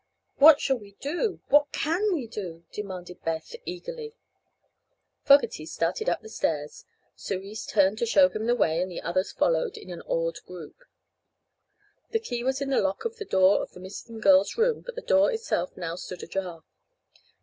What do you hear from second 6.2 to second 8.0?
the stairs. Cerise turned